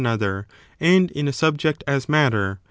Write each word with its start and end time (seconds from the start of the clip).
[bOOK 0.01 0.05
VL 0.05 0.09
another, 0.09 0.47
and 0.79 1.11
in 1.11 1.27
a 1.27 1.31
subject 1.31 1.83
as 1.85 2.09
matter. 2.09 2.57